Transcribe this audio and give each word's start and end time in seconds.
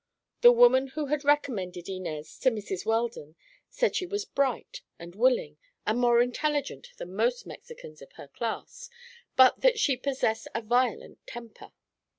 The 0.41 0.51
woman 0.51 0.87
who 0.87 1.05
had 1.05 1.23
recommended 1.23 1.87
Inez 1.87 2.39
to 2.39 2.49
Mrs. 2.49 2.87
Weldon 2.87 3.35
said 3.69 3.95
she 3.95 4.07
was 4.07 4.25
bright 4.25 4.81
and 4.97 5.13
willing 5.13 5.59
and 5.85 5.99
more 5.99 6.23
intelligent 6.23 6.91
than 6.97 7.13
most 7.15 7.45
Mexicans 7.45 8.01
of 8.01 8.13
her 8.13 8.27
class, 8.27 8.89
but 9.35 9.61
that 9.61 9.77
she 9.77 9.95
possessed 9.95 10.47
a 10.55 10.63
violent 10.63 11.19
temper. 11.27 11.71